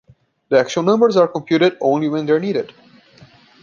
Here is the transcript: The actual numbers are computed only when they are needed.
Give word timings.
The 0.49 0.57
actual 0.59 0.81
numbers 0.81 1.15
are 1.15 1.27
computed 1.27 1.77
only 1.79 2.09
when 2.09 2.25
they 2.25 2.33
are 2.33 2.39
needed. 2.39 2.73